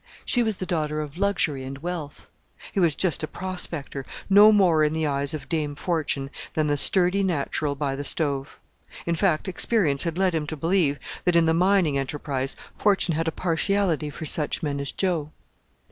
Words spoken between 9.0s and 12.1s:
in fact, experience had led him to believe that in the mining